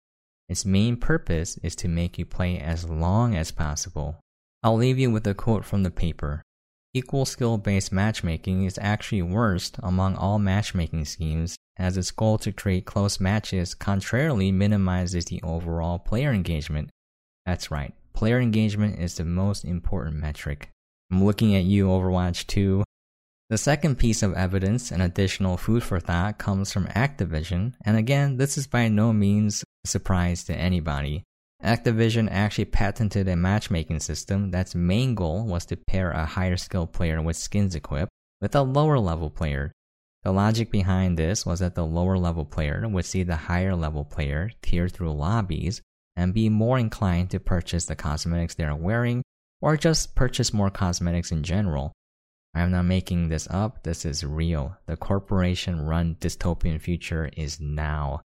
Its 0.49 0.65
main 0.65 0.97
purpose 0.97 1.57
is 1.63 1.75
to 1.77 1.87
make 1.87 2.17
you 2.17 2.25
play 2.25 2.57
as 2.57 2.89
long 2.89 3.35
as 3.35 3.51
possible. 3.51 4.19
I'll 4.63 4.75
leave 4.75 4.97
you 4.97 5.11
with 5.11 5.27
a 5.27 5.33
quote 5.33 5.65
from 5.65 5.83
the 5.83 5.91
paper. 5.91 6.41
Equal 6.93 7.25
skill 7.25 7.57
based 7.57 7.91
matchmaking 7.91 8.63
is 8.63 8.79
actually 8.81 9.21
worst 9.21 9.77
among 9.83 10.15
all 10.15 10.39
matchmaking 10.39 11.05
schemes, 11.05 11.55
as 11.77 11.95
its 11.95 12.11
goal 12.11 12.37
to 12.39 12.51
create 12.51 12.85
close 12.85 13.19
matches 13.19 13.75
contrarily 13.75 14.51
minimizes 14.51 15.25
the 15.25 15.41
overall 15.43 15.99
player 15.99 16.33
engagement. 16.33 16.89
That's 17.45 17.69
right, 17.69 17.93
player 18.13 18.39
engagement 18.39 18.99
is 18.99 19.15
the 19.15 19.25
most 19.25 19.63
important 19.63 20.15
metric. 20.15 20.69
I'm 21.11 21.23
looking 21.23 21.55
at 21.55 21.63
you, 21.63 21.87
Overwatch 21.87 22.47
2. 22.47 22.83
The 23.49 23.57
second 23.57 23.97
piece 23.97 24.23
of 24.23 24.33
evidence 24.33 24.91
and 24.91 25.01
additional 25.01 25.55
food 25.55 25.83
for 25.83 25.99
thought 25.99 26.37
comes 26.37 26.73
from 26.73 26.87
Activision, 26.87 27.75
and 27.85 27.95
again, 27.95 28.37
this 28.37 28.57
is 28.57 28.67
by 28.67 28.89
no 28.89 29.13
means 29.13 29.63
a 29.85 29.87
surprise 29.87 30.43
to 30.45 30.55
anybody. 30.55 31.23
Activision 31.63 32.27
actually 32.31 32.65
patented 32.65 33.27
a 33.27 33.35
matchmaking 33.35 33.99
system 33.99 34.51
that's 34.51 34.75
main 34.75 35.15
goal 35.15 35.45
was 35.45 35.65
to 35.65 35.75
pair 35.75 36.11
a 36.11 36.25
higher 36.25 36.57
skill 36.57 36.85
player 36.85 37.21
with 37.21 37.35
skins 37.35 37.73
equipped 37.73 38.11
with 38.39 38.55
a 38.55 38.61
lower 38.61 38.99
level 38.99 39.29
player. 39.29 39.71
The 40.23 40.31
logic 40.31 40.71
behind 40.71 41.17
this 41.17 41.45
was 41.45 41.59
that 41.59 41.73
the 41.73 41.85
lower 41.85 42.17
level 42.17 42.45
player 42.45 42.87
would 42.87 43.05
see 43.05 43.23
the 43.23 43.35
higher 43.35 43.75
level 43.75 44.05
player 44.05 44.51
tear 44.61 44.87
through 44.87 45.13
lobbies 45.13 45.81
and 46.15 46.33
be 46.33 46.49
more 46.49 46.77
inclined 46.77 47.31
to 47.31 47.39
purchase 47.39 47.85
the 47.85 47.95
cosmetics 47.95 48.55
they 48.55 48.63
are 48.63 48.75
wearing 48.75 49.23
or 49.61 49.77
just 49.77 50.15
purchase 50.15 50.53
more 50.53 50.69
cosmetics 50.69 51.31
in 51.31 51.43
general. 51.43 51.93
I 52.53 52.61
am 52.61 52.71
not 52.71 52.85
making 52.85 53.29
this 53.29 53.47
up, 53.49 53.83
this 53.83 54.05
is 54.05 54.23
real. 54.23 54.77
The 54.85 54.97
corporation 54.97 55.81
run 55.81 56.15
dystopian 56.19 56.81
future 56.81 57.29
is 57.35 57.59
now. 57.59 58.21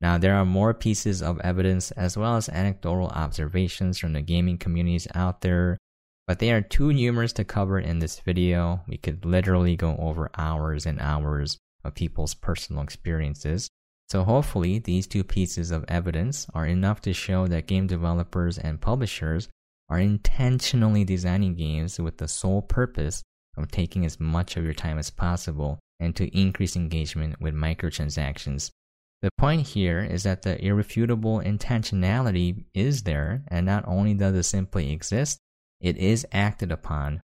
Now, 0.00 0.18
there 0.18 0.34
are 0.34 0.44
more 0.44 0.74
pieces 0.74 1.22
of 1.22 1.40
evidence 1.40 1.90
as 1.92 2.16
well 2.16 2.36
as 2.36 2.48
anecdotal 2.48 3.08
observations 3.08 3.98
from 3.98 4.12
the 4.12 4.20
gaming 4.20 4.58
communities 4.58 5.08
out 5.14 5.40
there, 5.40 5.78
but 6.26 6.38
they 6.38 6.52
are 6.52 6.60
too 6.60 6.92
numerous 6.92 7.32
to 7.34 7.44
cover 7.44 7.78
in 7.78 7.98
this 7.98 8.20
video. 8.20 8.82
We 8.86 8.98
could 8.98 9.24
literally 9.24 9.76
go 9.76 9.96
over 9.98 10.30
hours 10.36 10.84
and 10.84 11.00
hours 11.00 11.56
of 11.82 11.94
people's 11.94 12.34
personal 12.34 12.82
experiences. 12.82 13.68
So, 14.08 14.22
hopefully, 14.22 14.78
these 14.78 15.06
two 15.06 15.24
pieces 15.24 15.70
of 15.70 15.84
evidence 15.88 16.46
are 16.52 16.66
enough 16.66 17.00
to 17.02 17.12
show 17.12 17.46
that 17.48 17.66
game 17.66 17.86
developers 17.86 18.58
and 18.58 18.80
publishers 18.80 19.48
are 19.88 19.98
intentionally 19.98 21.04
designing 21.04 21.54
games 21.54 21.98
with 21.98 22.18
the 22.18 22.28
sole 22.28 22.62
purpose 22.62 23.22
of 23.56 23.70
taking 23.70 24.04
as 24.04 24.20
much 24.20 24.56
of 24.56 24.64
your 24.64 24.74
time 24.74 24.98
as 24.98 25.10
possible 25.10 25.78
and 25.98 26.14
to 26.16 26.38
increase 26.38 26.76
engagement 26.76 27.40
with 27.40 27.54
microtransactions. 27.54 28.70
The 29.22 29.30
point 29.38 29.68
here 29.68 30.00
is 30.00 30.24
that 30.24 30.42
the 30.42 30.62
irrefutable 30.62 31.40
intentionality 31.40 32.64
is 32.74 33.02
there, 33.04 33.44
and 33.48 33.64
not 33.64 33.84
only 33.86 34.14
does 34.14 34.34
it 34.34 34.42
simply 34.44 34.92
exist, 34.92 35.38
it 35.80 35.96
is 35.96 36.26
acted 36.32 36.70
upon. 36.70 37.20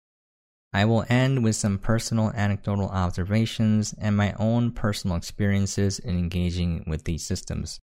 I 0.72 0.86
will 0.86 1.06
end 1.10 1.44
with 1.44 1.56
some 1.56 1.80
personal 1.80 2.32
anecdotal 2.36 2.90
observations 2.90 3.94
and 3.98 4.16
my 4.16 4.34
own 4.34 4.72
personal 4.72 5.18
experiences 5.18 5.98
in 5.98 6.18
engaging 6.18 6.84
with 6.86 7.06
these 7.06 7.26
systems. 7.26 7.80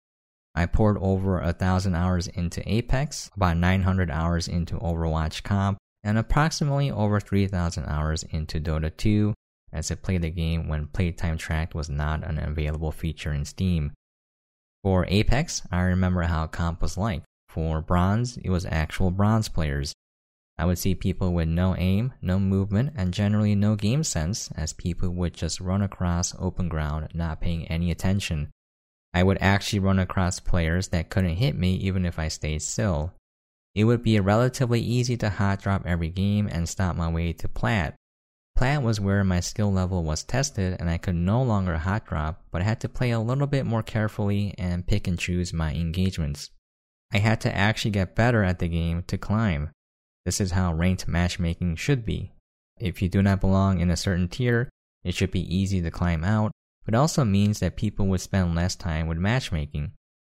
I 0.56 0.66
poured 0.66 0.98
over 0.98 1.40
a 1.40 1.54
thousand 1.54 1.96
hours 1.96 2.28
into 2.28 2.68
Apex, 2.70 3.30
about 3.36 3.58
900 3.58 4.10
hours 4.10 4.48
into 4.48 4.78
Overwatch 4.80 5.44
Comp, 5.44 5.78
and 6.04 6.18
approximately 6.18 6.90
over 6.90 7.20
3,000 7.20 7.86
hours 7.86 8.24
into 8.24 8.60
Dota 8.60 8.96
2, 8.96 9.34
as 9.74 9.92
I 9.92 9.96
played 9.96 10.22
the 10.22 10.30
game 10.30 10.68
when 10.68 10.88
Playtime 10.88 11.38
Tracked 11.38 11.76
was 11.76 11.90
not 11.90 12.24
an 12.24 12.38
available 12.38 12.92
feature 12.92 13.34
in 13.34 13.46
Steam. 13.46 13.94
For 14.84 15.06
Apex, 15.08 15.62
I 15.72 15.82
remember 15.82 16.24
how 16.24 16.48
comp 16.48 16.82
was 16.82 16.98
like. 16.98 17.24
For 17.48 17.82
Bronze, 17.82 18.38
it 18.38 18.50
was 18.50 18.66
actual 18.66 19.12
Bronze 19.12 19.50
players. 19.50 19.94
I 20.58 20.66
would 20.66 20.78
see 20.78 20.96
people 20.96 21.34
with 21.34 21.48
no 21.48 21.76
aim, 21.76 22.14
no 22.22 22.40
movement, 22.40 22.94
and 22.96 23.14
generally 23.14 23.56
no 23.56 23.76
game 23.76 24.04
sense, 24.04 24.52
as 24.56 24.74
people 24.74 25.10
would 25.10 25.34
just 25.34 25.60
run 25.60 25.82
across 25.82 26.36
open 26.40 26.70
ground 26.70 27.10
not 27.14 27.42
paying 27.42 27.68
any 27.68 27.92
attention. 27.92 28.52
I 29.14 29.24
would 29.24 29.38
actually 29.42 29.80
run 29.80 30.00
across 30.00 30.40
players 30.40 30.90
that 30.90 31.10
couldn't 31.10 31.36
hit 31.36 31.56
me 31.56 31.76
even 31.76 32.06
if 32.06 32.18
I 32.18 32.28
stayed 32.28 32.62
still. 32.62 33.14
It 33.76 33.86
would 33.86 34.04
be 34.04 34.20
relatively 34.20 34.82
easy 34.82 35.18
to 35.18 35.30
hot 35.30 35.62
drop 35.62 35.86
every 35.86 36.10
game 36.10 36.48
and 36.48 36.68
stop 36.68 36.96
my 36.96 37.10
way 37.10 37.34
to 37.34 37.48
plat, 37.48 37.96
Plat 38.62 38.84
was 38.84 39.02
where 39.02 39.24
my 39.24 39.40
skill 39.40 39.74
level 39.74 40.04
was 40.04 40.22
tested 40.22 40.78
and 40.80 40.88
I 40.88 41.00
could 41.00 41.16
no 41.16 41.42
longer 41.42 41.80
hot 41.80 42.06
drop, 42.06 42.44
but 42.52 42.62
I 42.62 42.66
had 42.66 42.80
to 42.82 42.88
play 42.88 43.10
a 43.10 43.20
little 43.20 43.48
bit 43.48 43.66
more 43.66 43.82
carefully 43.82 44.54
and 44.56 44.86
pick 44.86 45.08
and 45.08 45.18
choose 45.18 45.52
my 45.52 45.74
engagements. 45.74 46.52
I 47.12 47.18
had 47.18 47.42
to 47.42 47.58
actually 47.58 47.90
get 47.90 48.14
better 48.14 48.44
at 48.44 48.60
the 48.60 48.68
game 48.68 49.02
to 49.08 49.18
climb. 49.18 49.72
This 50.26 50.40
is 50.40 50.52
how 50.52 50.76
ranked 50.76 51.08
matchmaking 51.08 51.78
should 51.78 52.06
be. 52.06 52.34
If 52.80 53.02
you 53.02 53.10
do 53.10 53.24
not 53.24 53.42
belong 53.42 53.80
in 53.80 53.90
a 53.90 53.98
certain 53.98 54.28
tier, 54.28 54.70
it 55.04 55.16
should 55.16 55.32
be 55.32 55.58
easy 55.58 55.82
to 55.82 55.90
climb 55.90 56.24
out, 56.24 56.52
but 56.86 56.94
also 56.94 57.26
means 57.26 57.62
that 57.62 57.76
people 57.76 58.06
would 58.10 58.22
spend 58.22 58.54
less 58.54 58.76
time 58.76 59.08
with 59.08 59.18
matchmaking. 59.18 59.94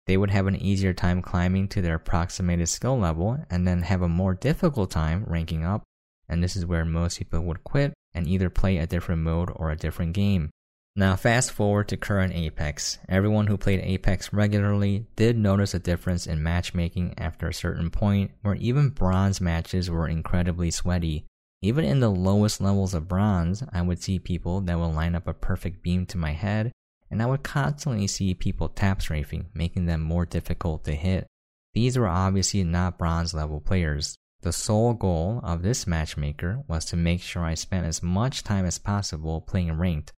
They 0.06 0.16
would 0.16 0.30
have 0.30 0.46
an 0.46 0.54
easier 0.54 0.94
time 0.94 1.22
climbing 1.22 1.66
to 1.70 1.82
their 1.82 1.96
approximated 1.96 2.68
skill 2.68 2.96
level 2.96 3.44
and 3.50 3.66
then 3.66 3.82
have 3.82 4.00
a 4.00 4.08
more 4.08 4.34
difficult 4.34 4.92
time 4.92 5.24
ranking 5.26 5.64
up, 5.64 5.82
and 6.28 6.40
this 6.40 6.54
is 6.54 6.64
where 6.64 6.84
most 6.84 7.18
people 7.18 7.40
would 7.40 7.64
quit 7.64 7.92
and 8.14 8.26
either 8.26 8.50
play 8.50 8.78
a 8.78 8.86
different 8.86 9.22
mode 9.22 9.50
or 9.54 9.70
a 9.70 9.76
different 9.76 10.12
game. 10.12 10.50
Now, 10.94 11.16
fast 11.16 11.52
forward 11.52 11.88
to 11.88 11.96
current 11.96 12.34
Apex. 12.34 12.98
Everyone 13.08 13.46
who 13.46 13.56
played 13.56 13.80
Apex 13.80 14.30
regularly 14.32 15.06
did 15.16 15.38
notice 15.38 15.72
a 15.72 15.78
difference 15.78 16.26
in 16.26 16.42
matchmaking 16.42 17.14
after 17.16 17.48
a 17.48 17.54
certain 17.54 17.90
point, 17.90 18.32
where 18.42 18.56
even 18.56 18.90
bronze 18.90 19.40
matches 19.40 19.90
were 19.90 20.06
incredibly 20.06 20.70
sweaty. 20.70 21.24
Even 21.62 21.84
in 21.84 22.00
the 22.00 22.10
lowest 22.10 22.60
levels 22.60 22.92
of 22.92 23.08
bronze, 23.08 23.62
I 23.72 23.80
would 23.80 24.02
see 24.02 24.18
people 24.18 24.60
that 24.62 24.78
would 24.78 24.94
line 24.94 25.14
up 25.14 25.26
a 25.26 25.32
perfect 25.32 25.82
beam 25.82 26.04
to 26.06 26.18
my 26.18 26.32
head, 26.32 26.72
and 27.10 27.22
I 27.22 27.26
would 27.26 27.42
constantly 27.42 28.06
see 28.06 28.34
people 28.34 28.68
tap 28.68 29.00
strafing, 29.00 29.46
making 29.54 29.86
them 29.86 30.02
more 30.02 30.26
difficult 30.26 30.84
to 30.84 30.94
hit. 30.94 31.26
These 31.72 31.96
were 31.96 32.08
obviously 32.08 32.64
not 32.64 32.98
bronze 32.98 33.32
level 33.32 33.60
players. 33.60 34.14
The 34.42 34.52
sole 34.52 34.94
goal 34.94 35.40
of 35.44 35.62
this 35.62 35.86
matchmaker 35.86 36.64
was 36.66 36.84
to 36.86 36.96
make 36.96 37.22
sure 37.22 37.44
I 37.44 37.54
spent 37.54 37.86
as 37.86 38.02
much 38.02 38.42
time 38.42 38.66
as 38.66 38.76
possible 38.76 39.40
playing 39.40 39.78
ranked. 39.78 40.12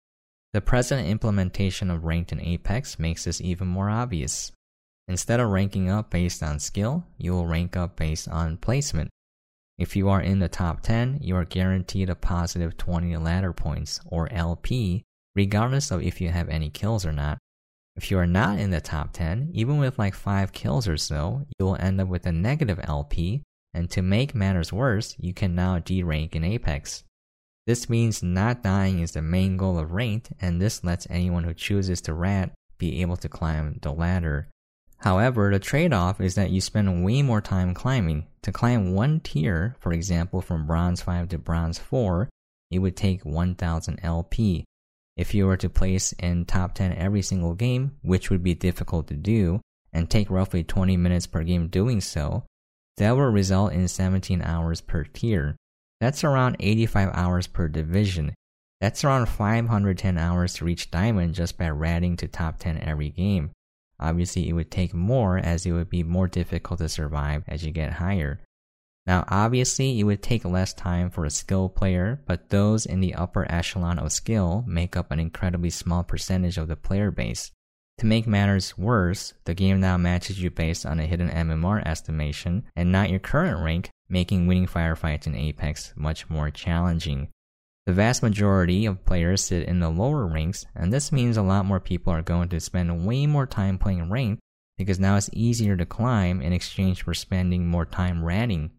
The 0.54 0.62
present 0.62 1.08
implementation 1.08 1.92
of 1.92 2.06
ranked 2.06 2.32
in 2.32 2.40
Apex 2.40 2.98
makes 2.98 3.26
this 3.26 3.42
even 3.42 3.68
more 3.68 3.90
obvious. 3.90 4.52
Instead 5.10 5.42
of 5.42 5.50
ranking 5.50 5.90
up 5.90 6.10
based 6.10 6.42
on 6.42 6.60
skill, 6.60 7.04
you 7.18 7.34
will 7.34 7.48
rank 7.48 7.76
up 7.76 7.98
based 7.98 8.30
on 8.30 8.56
placement. 8.56 9.10
If 9.78 9.98
you 9.98 10.08
are 10.08 10.22
in 10.22 10.40
the 10.40 10.48
top 10.48 10.82
10, 10.82 11.20
you 11.22 11.36
are 11.36 11.44
guaranteed 11.44 12.10
a 12.10 12.16
positive 12.16 12.78
20 12.78 13.18
ladder 13.18 13.52
points, 13.52 14.00
or 14.06 14.32
LP, 14.32 15.04
regardless 15.36 15.92
of 15.92 16.02
if 16.02 16.22
you 16.22 16.30
have 16.30 16.48
any 16.48 16.70
kills 16.70 17.06
or 17.06 17.12
not. 17.12 17.40
If 17.98 18.10
you 18.10 18.18
are 18.20 18.28
not 18.28 18.58
in 18.58 18.70
the 18.70 18.80
top 18.80 19.12
10, 19.12 19.50
even 19.54 19.80
with 19.80 20.00
like 20.00 20.16
5 20.16 20.54
kills 20.54 20.88
or 20.88 20.96
so, 20.96 21.46
you 21.60 21.66
will 21.66 21.76
end 21.76 22.00
up 22.00 22.08
with 22.08 22.26
a 22.26 22.32
negative 22.32 22.80
LP, 22.84 23.44
and 23.74 23.90
to 23.92 24.02
make 24.02 24.36
matters 24.36 24.72
worse, 24.72 25.16
you 25.18 25.34
can 25.34 25.56
now 25.56 25.80
D-rank 25.80 26.36
in 26.36 26.44
Apex. 26.44 27.04
This 27.66 27.90
means 27.90 28.22
not 28.22 28.62
dying 28.62 29.00
is 29.00 29.14
the 29.14 29.22
main 29.22 29.58
goal 29.58 29.80
of 29.80 29.92
ranked, 29.92 30.32
and 30.42 30.62
this 30.62 30.84
lets 30.84 31.08
anyone 31.10 31.44
who 31.44 31.54
chooses 31.54 32.02
to 32.02 32.14
rat 32.14 32.52
be 32.78 33.02
able 33.02 33.18
to 33.18 33.30
climb 33.30 33.80
the 33.82 33.94
ladder. 33.94 34.50
However, 34.98 35.52
the 35.52 35.60
trade-off 35.60 36.22
is 36.22 36.36
that 36.36 36.52
you 36.52 36.62
spend 36.62 37.04
way 37.04 37.22
more 37.22 37.42
time 37.42 37.74
climbing. 37.74 38.28
To 38.44 38.52
climb 38.52 38.94
one 38.94 39.20
tier, 39.20 39.76
for 39.80 39.94
example 39.94 40.42
from 40.42 40.68
Bronze 40.68 41.02
5 41.02 41.30
to 41.30 41.38
Bronze 41.38 41.78
4, 41.78 42.30
it 42.72 42.80
would 42.80 42.96
take 42.96 43.26
1000 43.26 44.00
LP. 44.02 44.66
If 45.16 45.34
you 45.34 45.46
were 45.46 45.58
to 45.58 45.70
place 45.70 46.12
in 46.14 46.46
top 46.46 46.74
10 46.74 46.94
every 46.94 47.22
single 47.22 47.54
game, 47.54 47.98
which 48.02 48.30
would 48.30 48.44
be 48.44 48.56
difficult 48.56 49.08
to 49.08 49.16
do, 49.16 49.62
and 49.92 50.10
take 50.10 50.30
roughly 50.30 50.64
20 50.64 50.98
minutes 50.98 51.28
per 51.28 51.44
game 51.44 51.68
doing 51.68 52.02
so, 52.02 52.46
that 52.98 53.12
will 53.12 53.26
result 53.26 53.74
in 53.74 53.88
17 53.88 54.42
hours 54.42 54.82
per 54.82 55.04
tier. 55.04 55.56
That's 56.00 56.24
around 56.24 56.58
85 56.60 57.10
hours 57.14 57.48
per 57.48 57.68
division. 57.68 58.34
That's 58.82 59.04
around 59.04 59.28
510 59.28 60.18
hours 60.18 60.56
to 60.56 60.66
reach 60.66 60.92
diamond 60.92 61.36
just 61.36 61.58
by 61.58 61.70
ratting 61.70 62.18
to 62.18 62.28
top 62.28 62.60
10 62.60 62.80
every 62.80 63.10
game. 63.10 63.52
Obviously, 64.00 64.50
it 64.50 64.54
would 64.54 64.70
take 64.70 64.94
more 64.94 65.38
as 65.38 65.66
it 65.66 65.72
would 65.72 65.90
be 65.90 66.04
more 66.04 66.28
difficult 66.28 66.80
to 66.80 66.90
survive 66.90 67.44
as 67.48 67.64
you 67.64 67.72
get 67.72 67.94
higher. 67.94 68.42
Now, 69.06 69.26
obviously, 69.28 70.00
it 70.00 70.04
would 70.04 70.22
take 70.22 70.46
less 70.46 70.74
time 70.74 71.10
for 71.10 71.26
a 71.26 71.30
skilled 71.30 71.76
player, 71.76 72.22
but 72.26 72.50
those 72.50 72.86
in 72.86 73.00
the 73.00 73.16
upper 73.16 73.50
echelon 73.50 74.00
of 74.00 74.12
skill 74.12 74.64
make 74.68 74.96
up 74.96 75.12
an 75.12 75.20
incredibly 75.20 75.70
small 75.70 76.04
percentage 76.04 76.58
of 76.58 76.68
the 76.68 76.76
player 76.76 77.12
base. 77.12 77.52
To 78.00 78.06
make 78.06 78.28
matters 78.28 78.78
worse, 78.78 79.34
the 79.46 79.54
game 79.54 79.80
now 79.80 79.98
matches 79.98 80.42
you 80.42 80.50
based 80.50 80.86
on 80.86 81.00
a 81.00 81.06
hidden 81.06 81.30
MMR 81.30 81.86
estimation 81.86 82.64
and 82.76 82.92
not 82.92 83.10
your 83.10 83.20
current 83.20 83.64
rank, 83.64 83.92
making 84.10 84.48
winning 84.48 84.68
firefights 84.68 85.28
in 85.28 85.36
Apex 85.36 85.94
much 85.96 86.30
more 86.30 86.50
challenging. 86.50 87.30
The 87.86 87.94
vast 87.94 88.24
majority 88.24 88.86
of 88.86 89.06
players 89.06 89.44
sit 89.44 89.68
in 89.68 89.80
the 89.80 89.90
lower 89.90 90.26
ranks, 90.26 90.66
and 90.76 90.92
this 90.92 91.12
means 91.12 91.36
a 91.36 91.42
lot 91.42 91.66
more 91.66 91.80
people 91.80 92.14
are 92.14 92.22
going 92.22 92.50
to 92.50 92.60
spend 92.60 93.06
way 93.06 93.26
more 93.28 93.46
time 93.46 93.78
playing 93.78 94.10
ranked 94.10 94.42
because 94.78 95.00
now 95.00 95.18
it's 95.18 95.30
easier 95.34 95.76
to 95.76 95.86
climb 95.86 96.42
in 96.42 96.54
exchange 96.54 97.04
for 97.04 97.14
spending 97.14 97.68
more 97.68 97.86
time 97.86 98.24
ratting. 98.24 98.72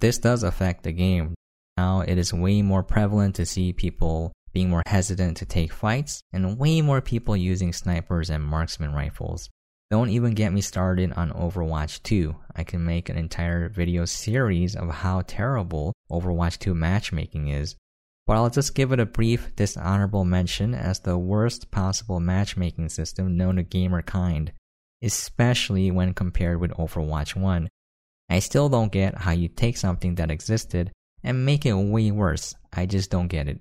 This 0.00 0.18
does 0.18 0.42
affect 0.42 0.84
the 0.84 0.92
game. 0.92 1.34
Now 1.76 2.00
it 2.00 2.18
is 2.18 2.32
way 2.32 2.62
more 2.62 2.82
prevalent 2.82 3.34
to 3.36 3.46
see 3.46 3.72
people 3.72 4.32
being 4.52 4.68
more 4.68 4.82
hesitant 4.86 5.36
to 5.38 5.46
take 5.46 5.72
fights, 5.72 6.22
and 6.32 6.58
way 6.58 6.80
more 6.80 7.00
people 7.00 7.36
using 7.36 7.72
snipers 7.72 8.30
and 8.30 8.42
marksman 8.42 8.92
rifles. 8.92 9.48
Don't 9.90 10.10
even 10.10 10.34
get 10.34 10.52
me 10.52 10.60
started 10.60 11.12
on 11.14 11.32
Overwatch 11.32 12.02
2. 12.04 12.36
I 12.54 12.62
can 12.62 12.84
make 12.84 13.08
an 13.08 13.18
entire 13.18 13.68
video 13.68 14.04
series 14.04 14.76
of 14.76 14.88
how 14.88 15.22
terrible 15.26 15.92
Overwatch 16.10 16.58
2 16.58 16.74
matchmaking 16.74 17.48
is. 17.48 17.74
But 18.24 18.34
I'll 18.34 18.50
just 18.50 18.76
give 18.76 18.92
it 18.92 19.00
a 19.00 19.06
brief 19.06 19.56
dishonorable 19.56 20.24
mention 20.24 20.74
as 20.74 21.00
the 21.00 21.18
worst 21.18 21.72
possible 21.72 22.20
matchmaking 22.20 22.88
system 22.90 23.36
known 23.36 23.56
to 23.56 23.64
gamer 23.64 24.02
kind, 24.02 24.52
especially 25.02 25.90
when 25.90 26.14
compared 26.14 26.60
with 26.60 26.70
Overwatch 26.72 27.34
1. 27.34 27.68
I 28.28 28.38
still 28.38 28.68
don't 28.68 28.92
get 28.92 29.16
how 29.18 29.32
you 29.32 29.48
take 29.48 29.76
something 29.76 30.14
that 30.14 30.30
existed 30.30 30.92
and 31.24 31.44
make 31.44 31.66
it 31.66 31.72
way 31.72 32.12
worse. 32.12 32.54
I 32.72 32.86
just 32.86 33.10
don't 33.10 33.26
get 33.26 33.48
it. 33.48 33.60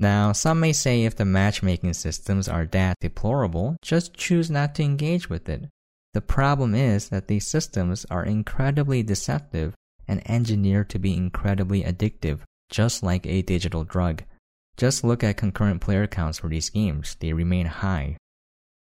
Now, 0.00 0.32
some 0.32 0.58
may 0.58 0.72
say 0.72 1.04
if 1.04 1.16
the 1.16 1.24
matchmaking 1.24 1.94
systems 1.94 2.48
are 2.48 2.66
that 2.66 2.98
deplorable, 3.00 3.76
just 3.80 4.14
choose 4.14 4.50
not 4.50 4.74
to 4.74 4.82
engage 4.82 5.30
with 5.30 5.48
it. 5.48 5.68
The 6.14 6.20
problem 6.20 6.74
is 6.74 7.08
that 7.08 7.28
these 7.28 7.46
systems 7.46 8.04
are 8.10 8.24
incredibly 8.24 9.02
deceptive 9.02 9.74
and 10.08 10.28
engineered 10.28 10.90
to 10.90 10.98
be 10.98 11.16
incredibly 11.16 11.82
addictive, 11.84 12.40
just 12.70 13.02
like 13.02 13.26
a 13.26 13.42
digital 13.42 13.84
drug. 13.84 14.24
Just 14.76 15.04
look 15.04 15.22
at 15.22 15.36
concurrent 15.36 15.80
player 15.80 16.06
counts 16.06 16.38
for 16.38 16.48
these 16.48 16.70
games, 16.70 17.16
they 17.20 17.32
remain 17.32 17.66
high. 17.66 18.16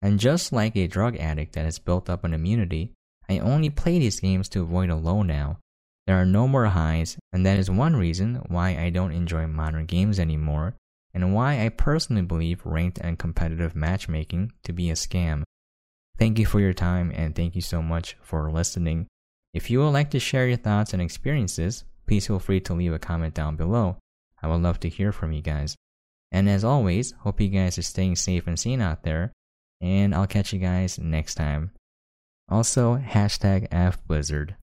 And 0.03 0.21
just 0.21 0.53
like 0.53 0.77
a 0.77 0.87
drug 0.87 1.17
addict 1.17 1.55
that 1.55 1.65
has 1.65 1.79
built 1.79 2.09
up 2.09 2.25
an 2.25 2.33
immunity, 2.33 2.93
I 3.29 3.39
only 3.41 3.69
play 3.71 3.99
these 3.99 4.21
games 4.21 4.49
to 4.51 4.63
avoid 4.63 4.91
a 4.91 4.97
low 4.97 5.23
now. 5.23 5.59
There 6.07 6.17
are 6.17 6.27
no 6.27 6.49
more 6.49 6.67
highs, 6.67 7.19
and 7.33 7.45
that 7.45 7.59
is 7.59 7.71
one 7.71 7.95
reason 7.95 8.37
why 8.49 8.77
I 8.77 8.91
don't 8.91 9.13
enjoy 9.13 9.47
modern 9.47 9.87
games 9.87 10.19
anymore 10.19 10.75
and 11.13 11.35
why 11.35 11.65
I 11.65 11.69
personally 11.69 12.23
believe 12.23 12.65
ranked 12.65 12.99
and 12.99 13.19
competitive 13.19 13.75
matchmaking 13.75 14.53
to 14.65 14.73
be 14.73 14.91
a 14.91 14.95
scam. 14.95 15.43
Thank 16.19 16.39
you 16.39 16.47
for 16.47 16.61
your 16.61 16.73
time 16.73 17.13
and 17.15 17.35
thank 17.35 17.55
you 17.55 17.63
so 17.63 17.83
much 17.83 18.17
for 18.21 18.51
listening. 18.51 19.07
If 19.53 19.71
you 19.71 19.81
would 19.81 19.91
like 19.91 20.11
to 20.11 20.21
share 20.21 20.47
your 20.47 20.57
thoughts 20.57 20.93
and 20.93 21.03
experiences, 21.03 21.85
please 22.07 22.27
feel 22.27 22.39
free 22.39 22.61
to 22.61 22.75
leave 22.75 22.93
a 22.93 22.99
comment 22.99 23.35
down 23.35 23.57
below. 23.57 23.97
I 24.43 24.49
would 24.49 24.63
love 24.63 24.81
to 24.81 24.89
hear 24.89 25.13
from 25.13 25.33
you 25.33 25.43
guys. 25.43 25.77
And 26.33 26.49
as 26.49 26.65
always, 26.65 27.13
hope 27.21 27.41
you 27.41 27.49
guys 27.49 27.79
are 27.79 27.83
staying 27.83 28.17
safe 28.17 28.47
and 28.47 28.59
sane 28.59 28.81
out 28.81 29.03
there, 29.03 29.33
and 29.81 30.15
I'll 30.15 30.27
catch 30.27 30.53
you 30.53 30.61
guys 30.61 30.99
next 30.99 31.35
time. 31.35 31.73
Also, 32.49 32.97
hashtag 32.99 33.69
FBlizzard. 33.71 34.55